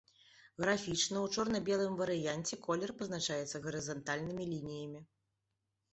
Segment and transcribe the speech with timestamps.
[0.63, 4.99] Графічна ў чорна-белым варыянце колер пазначаецца гарызантальнымі лініямі.